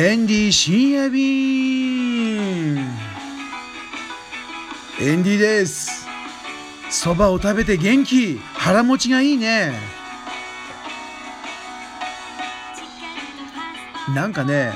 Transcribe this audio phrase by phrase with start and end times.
[0.00, 2.76] エンディ深夜便
[5.00, 6.06] エンディです。
[6.88, 8.38] そばを食べて元気。
[8.54, 9.72] 腹持ちがいいね。
[14.14, 14.70] なんかね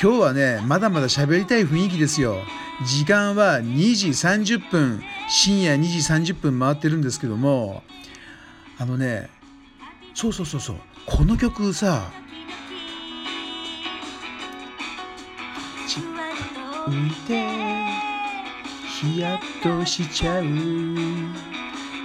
[0.00, 2.36] 今日はねまだまだ喋りたい雰囲気ですよ。
[2.86, 5.02] 時間は2時30分。
[5.28, 7.82] 深夜2時30分回ってるんですけども。
[8.78, 9.30] あのね
[10.14, 10.76] そうそうそうそう。
[11.06, 12.12] この曲さ
[15.98, 17.48] 浮いて
[18.86, 20.44] ヒヤッとしちゃう。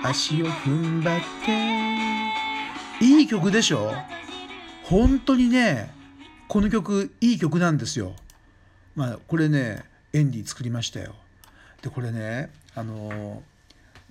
[0.03, 3.05] 足を踏ん張って。
[3.05, 3.93] いい曲でしょ？
[4.83, 5.93] 本当にね
[6.47, 8.15] この曲いい曲なんですよ。
[8.95, 11.13] まあこれねエンディ作りましたよ。
[11.81, 13.43] でこれねあの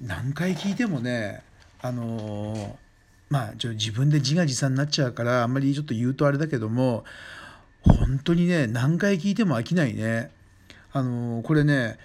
[0.01, 1.43] 何回聴いてもね
[1.81, 2.79] あの
[3.31, 7.05] まあ自分で自画自賛になっちゃうからあんまりちょっと言うとあれだけども
[7.87, 10.31] 本当にね何回聴いても飽きないね
[10.93, 11.99] あのこれね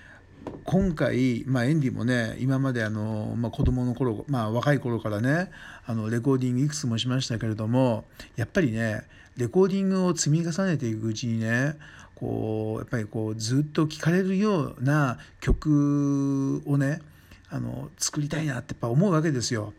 [0.63, 5.51] 今回、まあ、エンディもね今まであの、まあ、子供の頃、まあ、若い頃からね
[5.85, 9.03] あのレコーディングいくつもしましたけれどもやっぱりね
[9.37, 11.75] レコーディングを積み重ねていくうちにね
[12.15, 17.01] こうやっぱりこうずっと聴かれるような曲をね
[17.49, 19.73] あの作りたいなってやっぱ思うわけですよ。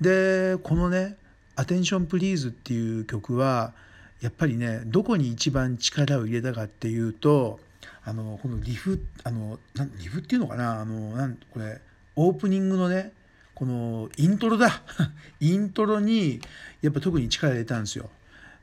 [0.00, 1.16] でこのね
[1.56, 3.74] 「アテンションプリーズっていう曲は
[4.20, 7.58] やっぱりねどこに一番力を入れたかっていうと
[8.04, 10.80] あのこのリフあのなリフっていうのかな？
[10.80, 11.80] あのなんこれ
[12.16, 13.12] オープニングのね
[13.54, 14.82] このイントロだ
[15.40, 16.40] イントロに
[16.82, 18.10] やっぱ特に力入れたんですよ。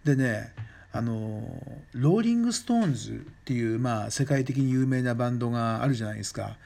[0.04, 0.54] でね
[0.92, 1.62] あの
[1.94, 6.58] ローリング・ストーンズっていう、まあ、世界的に有名なバンドがあるじゃないですか。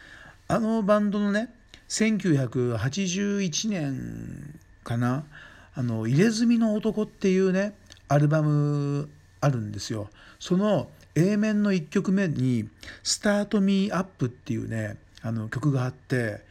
[0.47, 1.53] あのバンドのね
[1.89, 5.25] 1981年かな
[5.75, 7.73] 「あの入れ墨の男」っていうね
[8.11, 10.09] アルバムあるんですよ。
[10.37, 12.67] その A 面の1曲目に
[13.03, 16.41] 「Start Me Up」っていうねあの曲があって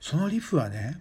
[0.00, 1.00] そのリフはね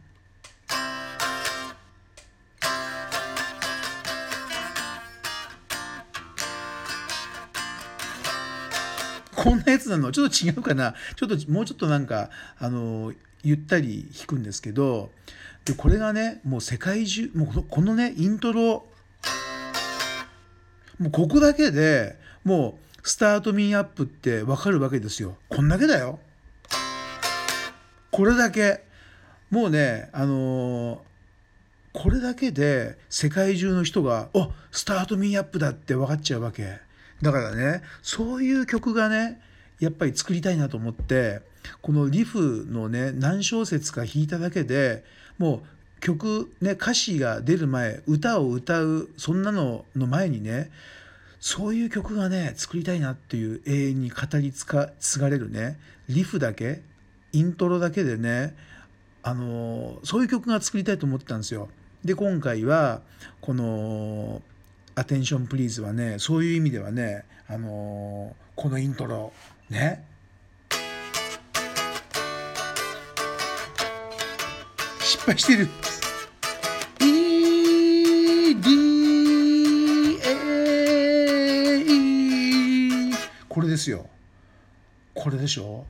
[9.35, 10.11] こんなやつなの？
[10.11, 10.95] ちょっと違うかな？
[11.15, 15.11] ちょっともうちょっとなんかあのゆったり弾くんですけど
[15.65, 18.87] でこれがねもう世界中もうこのねイントロ
[20.99, 25.37] もうここだけでもうスタートミーアップってわかるわけですよ。
[25.47, 26.19] こんだけだよ。
[28.11, 28.83] これだけ。
[29.49, 30.99] もうね、あのー、
[31.93, 36.79] これだけで世界中の人が、おスタートミーアップだって分かっちゃうわけ。
[37.21, 39.41] だからね、そういう曲がね、
[39.79, 41.41] やっぱり作りたいなと思って、
[41.81, 45.03] このリフのね、何小節か弾いただけで
[45.37, 45.61] もう
[45.99, 50.69] 曲、ね、歌詞が出る前、歌を歌う、そんなのの前にね、
[51.39, 54.65] そういう曲がね作りたいなっていう永遠に語り継
[55.19, 55.79] がれるね
[56.09, 56.81] リフだけ
[57.31, 58.55] イントロだけでね
[59.23, 61.69] あのそういう曲が作りたいと思ってたんですよ。
[62.03, 63.01] で今回は
[63.41, 64.41] この
[64.95, 69.33] 「アテンションプリーズはねそういう意味ではねあのこのイントロ
[69.69, 70.05] ね
[75.37, 75.67] してる。
[83.47, 84.07] これですよ。
[85.13, 85.85] これでしょ？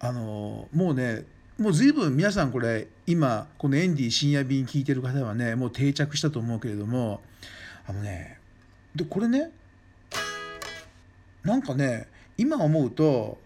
[0.00, 1.24] あのもうね
[1.58, 7.22] もう随分皆さんこれ今このエンディ深夜便聞いてる方はねもう定着したと思うけれども
[7.86, 8.38] あのね
[8.94, 9.50] でこれね
[11.42, 13.38] なんかね今思うと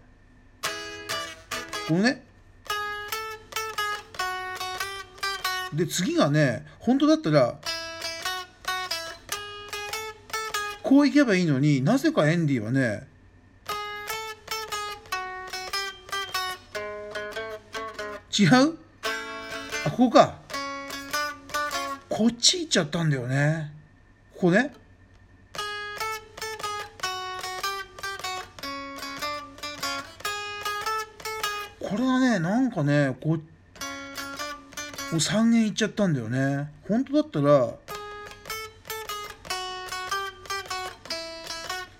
[1.87, 2.21] このね
[5.73, 7.59] で次がね本当だったら
[10.83, 13.07] こういけばいいのになぜかエンディはね
[18.37, 18.77] 違う？
[19.85, 20.35] あここか。
[22.09, 23.71] こっち行っちゃったんだよね。
[24.33, 24.73] ここね。
[31.79, 33.37] これはねなんかねこ
[35.13, 37.73] う3弦いっちゃったんだよね本当だったら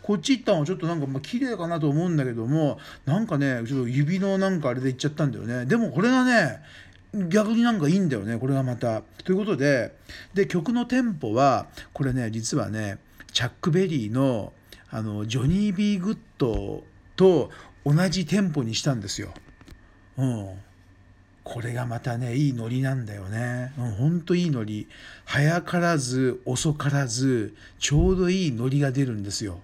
[0.02, 6.60] こっち行ったのはちょっとなんかまあ綺麗かなと思うんだけどもなんかねちょっと指のなんかあれでいっちゃったんだよねでもこれがね
[7.14, 9.02] 逆になんかいいんだよねこれがまた。
[9.24, 9.94] ということで
[10.34, 12.98] で曲のテンポはこれね実はね
[13.34, 14.54] チャック・ベリーの
[14.90, 16.84] あのジョニー・ビー・グッド
[17.16, 17.50] と
[17.86, 19.34] 同じテンポにしたんですよ。
[20.18, 20.50] うん、
[21.52, 23.74] これがまたねいいノリなんだよね。
[23.78, 24.88] うん、ほんといいノリ。
[25.26, 29.60] 早からず遅からずちょうどいいノリが出るんですよ。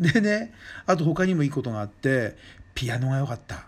[0.00, 0.54] でね
[0.86, 2.36] あと他にもいいことがあって
[2.74, 3.66] ピアノが良かった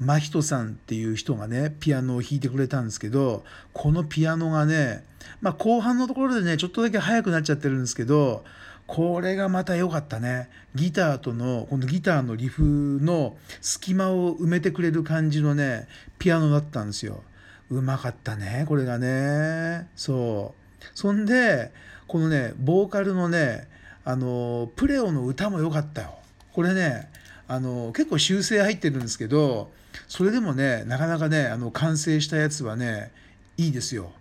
[0.00, 5.04] 真人さんっていう人がねピアノを弾いてくれたんですけどこのピアノがね
[5.40, 8.44] まあ後半のところでねちょっとだけ速くなっちゃってるんですけど
[8.86, 10.50] これがまた良かったね。
[10.74, 15.88] ギターとのこのギターのリフの隙間を埋めてくれる感じのね
[16.18, 17.22] ピアノだったんですよ。
[17.70, 19.88] うまかったねこれがね。
[19.96, 20.84] そう。
[20.94, 21.72] そんで
[22.06, 23.68] このねボーカルのね
[24.04, 26.18] あのプレオの歌も良かったよ。
[26.52, 27.08] これね
[27.48, 29.70] あの結構修正入ってるんですけど
[30.08, 33.12] それでもねなかなかねあの完成したやつはね
[33.56, 34.12] いいですよ。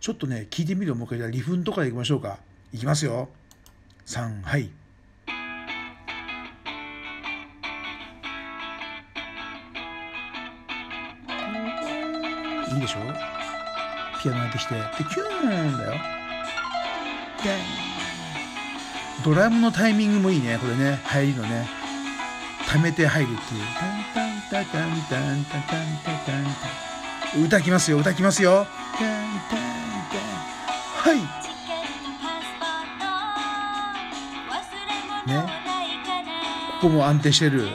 [0.00, 2.38] ちょっとね聞いてみるもう一回リフンとかでいきましょうか。
[2.72, 3.28] いきますよ。
[4.06, 4.62] 3はい。
[4.62, 4.68] い
[12.78, 12.98] いでしょ？
[14.22, 14.74] ピアノやってきて。
[14.74, 15.92] でキューンだよ。
[17.42, 17.56] で
[19.24, 20.58] ドラムのタイミングもいいね。
[20.60, 21.00] これね。
[21.04, 21.66] 入りのね
[22.72, 23.60] 溜めて入るっていう。
[23.78, 26.44] タンタンタタンタンタタンタタン。
[27.32, 28.66] タン歌きますよ歌きますよ。
[28.98, 29.06] タン
[29.50, 29.58] タン
[30.10, 30.16] タ
[31.10, 31.18] ンはい。
[35.28, 35.46] ね
[36.80, 37.68] ここも安定してる。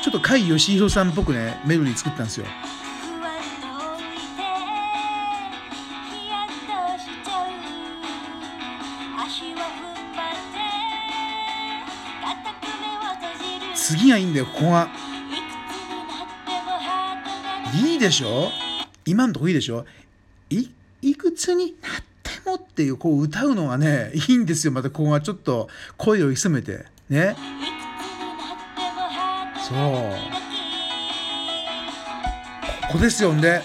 [0.00, 2.46] ちょっと甲斐義弘さんっぽくねメロディー作ったんですよ
[13.88, 14.90] 次がいいんだよここが。
[17.82, 18.50] いいでしょ？
[19.06, 19.86] 今んとこいいでしょ？
[20.50, 20.68] い
[21.00, 26.84] いくつになってもっていうこう歌うのがねいいんですよまたここがちょっと声を潜めて。
[27.08, 27.34] ね。
[29.66, 29.76] そう。
[32.88, 33.62] ここですよんで。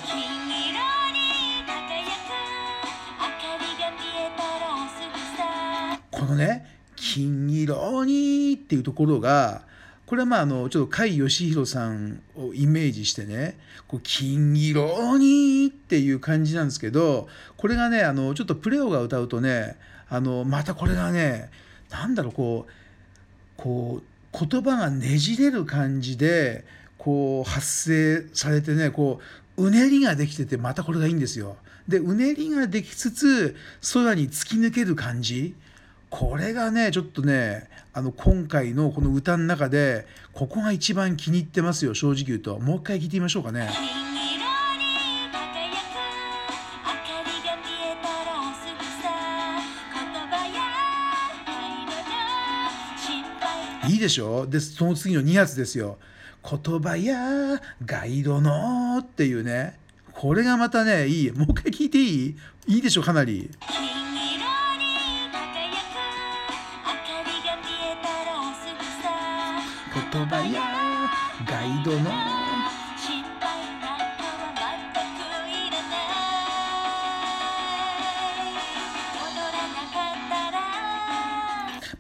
[6.12, 6.66] このね
[6.96, 9.64] 「金色に」っていうところが
[10.06, 13.58] これはまああのちょっと甲斐義弘さんをイメージしてね
[13.88, 17.28] 「こう金色に」っていう感じなんですけど
[17.58, 19.78] これがねあのちょっとプレオが歌うとね
[20.10, 21.50] あのまたこれがね
[21.90, 22.72] なんだろうこう
[23.56, 26.66] こう言葉がねじれる感じで
[26.98, 29.22] こう発声されてねこ
[29.58, 31.58] ううねりができててまたこれがいいんですよ。
[31.88, 33.56] でうねりができつつ
[33.94, 35.54] 空に突き抜ける感じ
[36.16, 43.68] これがねちょっとねあの今回のこの歌の中でここが一番気に入ってますよ正直言うともう一回聞いてみましょうかね。
[53.90, 54.46] いいでしょ？
[54.46, 55.98] でその次の2発ですよ。
[56.48, 59.80] 言葉やガイドのっていうね
[60.12, 62.36] これがまたねいいもう一回聞いていい？
[62.68, 63.50] いいでしょかなり。
[69.94, 70.62] 言葉や
[71.48, 72.10] ガイドの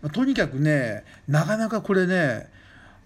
[0.01, 2.49] まあ、とにかくねなかなかこれね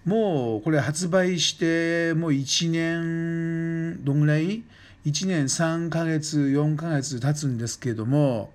[0.05, 4.63] もうこれ発売してもう1年どんぐらい
[5.05, 8.53] ?1 年3ヶ月4ヶ月経つんですけども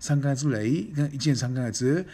[0.00, 2.06] 3ヶ月ぐらい？1年3ヶ月？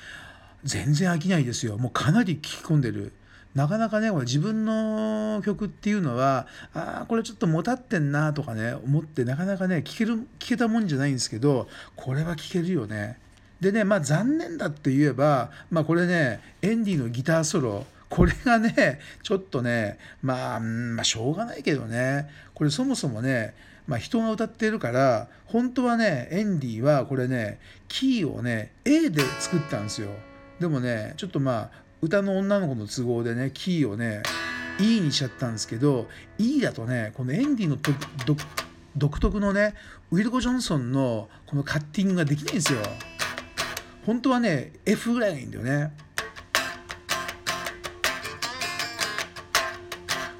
[0.65, 1.77] 全然飽きないですよ。
[1.77, 3.13] もうかなり聞き込んでる
[3.55, 13.19] なかなかねこれ自分の曲っていうのはああこれちょっともたってんなとかね思ってなかなかね聴ける聞けたもんじゃないんですけどこれは聴けるよね。
[13.61, 22.29] でねまあ残念だって言えばまあこれねエンディのギターソロこれがねちょっとねまあ、まあしょうがないけどね。
[22.55, 23.55] これそもそもね
[23.89, 30.11] まあ、人が歌ってるから本当はねエンディはこれねキーをね A で作ったんですよ。
[30.61, 34.23] でもねちょっとまあ歌の女の子の都合でねキーをね
[34.81, 36.07] E にしちゃったんですけど
[36.39, 37.77] E だとねこのエンディの
[38.97, 39.75] 独特のね
[40.11, 42.81] ウィルコ・ジョンソンのこのカッティングができないんですよ。
[44.07, 45.93] 本当はね F ぐらいがいいんだよね。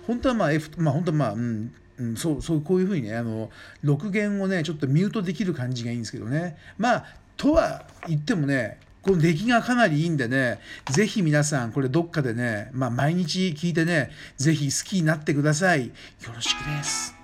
[0.07, 3.51] 本当はまあ F まあ本当はまあうんうん、そうそうこういうふうにねあの
[3.85, 6.57] 6弦をねちょっとミュートできる感じがいいんですけどね。
[6.79, 7.05] まあ
[7.37, 15.87] とは言ってもねこの出来がかなりいいんでねぜひ皆さんこれどっかでねまあ毎日聞いてねぜひ好きになってください。
[15.87, 15.93] よ
[16.35, 17.18] ろしくです。